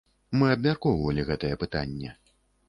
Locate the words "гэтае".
1.29-1.53